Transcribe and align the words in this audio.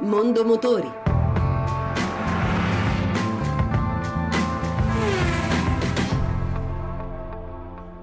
Mondo 0.00 0.44
Motori 0.44 1.05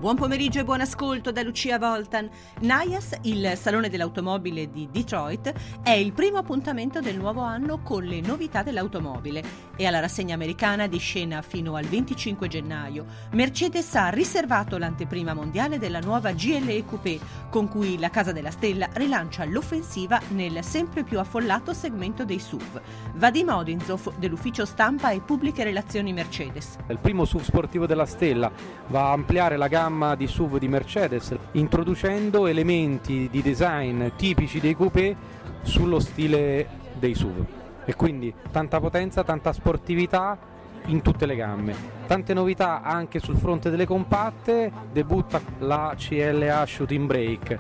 Buon 0.04 0.18
pomeriggio 0.18 0.60
e 0.60 0.66
buon 0.66 0.82
ascolto 0.82 1.32
da 1.32 1.44
Lucia 1.44 1.80
Voltan. 1.80 2.30
NIAS, 2.60 3.20
il 3.22 3.54
Salone 3.56 3.88
dell'Automobile 3.88 4.70
di 4.70 4.90
Detroit, 4.92 5.54
è 5.82 5.92
il 5.92 6.12
primo 6.12 6.40
appuntamento 6.40 7.00
del 7.00 7.16
nuovo 7.16 7.40
anno 7.40 7.80
con 7.82 8.04
le 8.04 8.20
novità 8.20 8.64
dell'automobile 8.64 9.42
e 9.78 9.86
alla 9.86 10.02
rassegna 10.02 10.36
americana 10.36 10.88
di 10.88 10.98
scena 10.98 11.42
fino 11.42 11.76
al 11.76 11.86
25 11.86 12.50
gennaio. 12.50 13.06
Mercedes 13.32 13.96
ha 13.96 14.10
riservato 14.10 14.78
l'anteprima 14.78 15.34
mondiale 15.34 15.80
della 15.80 16.02
nuova 16.02 16.34
GLE 16.34 16.84
Coupé, 16.84 17.18
con 17.50 17.70
cui 17.70 17.98
la 17.98 18.10
Casa 18.10 18.34
della 18.34 18.52
Stella 18.52 18.90
rilancia 18.96 19.46
l'offensiva 19.46 20.20
nel 20.32 20.66
sempre 20.66 21.04
più 21.04 21.18
affollato 21.18 21.74
segmento 21.74 22.26
dei 22.26 22.40
SUV. 22.40 22.82
Vadim 23.14 23.48
Odinzoff 23.48 24.10
dell'ufficio 24.18 24.66
stampa 24.66 25.12
e 25.12 25.22
pubbliche 25.22 25.64
relazioni 25.64 26.12
Mercedes. 26.12 26.76
Il 26.90 27.00
primo 27.00 27.24
SUV 27.24 27.42
sportivo 27.42 27.86
della 27.86 28.06
Stella 28.06 28.52
va 28.88 29.08
a 29.08 29.14
ampliare 29.14 29.56
la 29.56 29.70
gamma 29.70 29.92
gamma 29.94 30.16
di 30.16 30.26
SUV 30.26 30.58
di 30.58 30.68
Mercedes, 30.68 31.36
introducendo 31.52 32.48
elementi 32.48 33.30
di 33.30 33.44
design 33.44 34.08
tipici 34.16 34.60
dei 34.60 34.76
coupé 34.76 35.16
sullo 35.62 36.00
stile 36.00 36.68
dei 36.98 37.14
SUV. 37.14 37.46
E 37.86 37.94
quindi 37.96 38.34
tanta 38.52 38.80
potenza, 38.80 39.24
tanta 39.24 39.54
sportività 39.54 40.36
in 40.88 41.04
tutte 41.04 41.28
le 41.28 41.36
gamme. 41.36 41.76
Tante 42.08 42.34
novità 42.34 42.82
anche 42.82 43.20
sul 43.20 43.38
fronte 43.38 43.70
delle 43.70 43.86
compatte, 43.86 44.72
debutta 44.92 45.40
la 45.60 45.94
CLA 45.96 46.66
Shooting 46.66 47.06
Brake. 47.06 47.60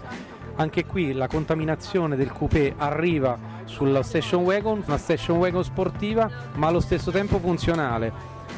Anche 0.55 0.85
qui 0.85 1.13
la 1.13 1.27
contaminazione 1.27 2.15
del 2.15 2.31
coupé 2.31 2.73
arriva 2.75 3.37
sulla 3.65 4.01
station 4.01 4.43
wagon, 4.43 4.83
una 4.85 4.97
station 4.97 5.37
wagon 5.37 5.63
sportiva 5.63 6.29
ma 6.55 6.67
allo 6.67 6.79
stesso 6.79 7.11
tempo 7.11 7.39
funzionale 7.39 8.11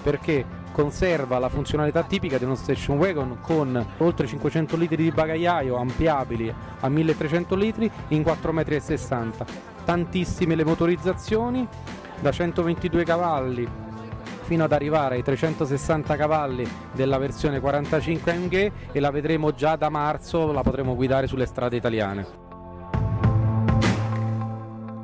perché 0.04 0.46
conserva 0.76 1.40
la 1.40 1.48
funzionalità 1.48 2.04
tipica 2.04 2.38
di 2.38 2.44
uno 2.44 2.56
station 2.56 2.98
wagon 2.98 3.38
con 3.40 3.94
oltre 4.00 4.28
500 4.28 4.76
litri 4.76 5.04
di 5.04 5.12
bagagliaio 5.12 5.78
ampliabili 5.78 6.54
a 6.82 6.90
1300 6.90 7.56
litri 7.56 7.90
in 8.10 8.24
4,60 8.24 9.24
m. 9.24 9.32
Tantissime 9.86 10.54
le 10.56 10.66
motorizzazioni, 10.66 11.66
da 12.20 12.30
122 12.30 13.06
cavalli 13.06 13.68
fino 14.42 14.66
ad 14.66 14.74
arrivare 14.74 15.16
ai 15.16 15.24
360 15.24 16.16
cavalli 16.18 16.68
della 16.92 17.18
versione 17.18 17.62
45 17.62 18.32
AMG 18.32 18.72
e 18.92 19.00
la 19.00 19.12
vedremo 19.12 19.54
già 19.54 19.78
da 19.78 19.90
marzo, 19.90 20.52
la 20.52 20.62
potremo 20.62 20.94
guidare 20.94 21.28
sulle 21.28 21.46
strade 21.46 21.78
italiane. 21.78 22.44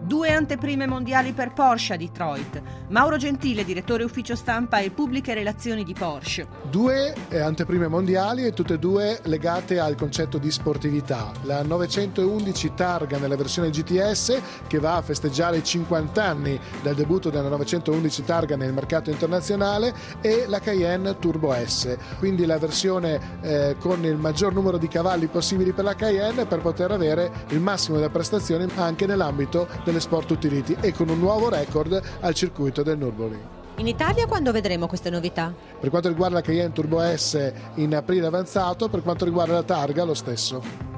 Due 0.03 0.31
anteprime 0.33 0.85
mondiali 0.85 1.31
per 1.31 1.53
Porsche 1.53 1.93
a 1.93 1.97
Detroit. 1.97 2.61
Mauro 2.91 3.15
Gentile, 3.15 3.63
direttore 3.63 4.03
ufficio 4.03 4.35
stampa 4.35 4.79
e 4.79 4.91
pubbliche 4.91 5.33
relazioni 5.33 5.85
di 5.85 5.93
Porsche. 5.93 6.45
Due 6.69 7.15
eh, 7.29 7.39
anteprime 7.39 7.87
mondiali 7.87 8.43
e 8.43 8.51
tutte 8.51 8.73
e 8.73 8.79
due 8.79 9.17
legate 9.23 9.79
al 9.79 9.95
concetto 9.95 10.37
di 10.37 10.51
sportività. 10.51 11.31
La 11.43 11.63
911 11.63 12.73
Targa 12.73 13.17
nella 13.17 13.37
versione 13.37 13.69
GTS 13.69 14.41
che 14.67 14.79
va 14.79 14.97
a 14.97 15.01
festeggiare 15.01 15.59
i 15.59 15.63
50 15.63 16.21
anni 16.21 16.59
dal 16.83 16.93
debutto 16.93 17.29
della 17.29 17.47
911 17.47 18.23
Targa 18.25 18.57
nel 18.57 18.73
mercato 18.73 19.09
internazionale 19.09 19.93
e 20.19 20.43
la 20.47 20.59
Cayenne 20.59 21.17
Turbo 21.17 21.53
S. 21.53 21.95
Quindi 22.19 22.45
la 22.45 22.59
versione 22.59 23.39
eh, 23.39 23.77
con 23.79 24.03
il 24.03 24.17
maggior 24.17 24.53
numero 24.53 24.77
di 24.77 24.89
cavalli 24.89 25.27
possibili 25.27 25.71
per 25.71 25.85
la 25.85 25.95
Cayenne 25.95 26.45
per 26.45 26.59
poter 26.59 26.91
avere 26.91 27.31
il 27.51 27.61
massimo 27.61 27.95
delle 27.95 28.09
prestazioni 28.09 28.69
anche 28.75 29.05
nell'ambito 29.05 29.65
delle 29.85 30.01
Sport 30.01 30.31
Utility 30.31 30.75
e 30.81 30.91
con 30.91 31.07
un 31.07 31.19
nuovo 31.19 31.47
record 31.47 32.01
al 32.19 32.35
circuito 32.81 32.83
del 32.83 32.97
Nürburgring. 32.97 33.59
In 33.77 33.87
Italia 33.87 34.27
quando 34.27 34.51
vedremo 34.51 34.87
queste 34.87 35.09
novità? 35.09 35.53
Per 35.79 35.89
quanto 35.89 36.09
riguarda 36.09 36.35
la 36.35 36.41
Cayenne 36.41 36.73
Turbo 36.73 36.99
S 37.01 37.53
in 37.75 37.95
aprile 37.95 38.27
avanzato, 38.27 38.89
per 38.89 39.01
quanto 39.01 39.25
riguarda 39.25 39.53
la 39.53 39.63
targa 39.63 40.03
lo 40.03 40.13
stesso. 40.13 40.89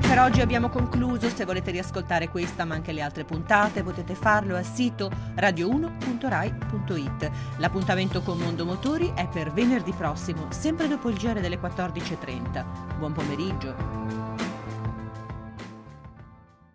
Per 0.00 0.18
oggi 0.18 0.40
abbiamo 0.40 0.70
concluso, 0.70 1.28
se 1.28 1.44
volete 1.44 1.70
riascoltare 1.70 2.28
questa 2.30 2.64
ma 2.64 2.74
anche 2.74 2.90
le 2.90 3.00
altre 3.00 3.24
puntate 3.24 3.84
potete 3.84 4.14
farlo 4.14 4.56
al 4.56 4.64
sito 4.64 5.08
radio1.rai.it. 5.36 7.30
L'appuntamento 7.58 8.20
con 8.22 8.38
Mondo 8.38 8.64
Motori 8.64 9.12
è 9.14 9.28
per 9.28 9.52
venerdì 9.52 9.92
prossimo, 9.92 10.46
sempre 10.50 10.88
dopo 10.88 11.10
il 11.10 11.16
giro 11.16 11.38
delle 11.38 11.60
14.30. 11.60 12.98
Buon 12.98 13.12
pomeriggio. 13.12 14.30